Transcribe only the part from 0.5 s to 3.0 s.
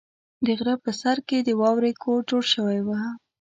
غره په سر کې د واورې کور جوړ شوی و.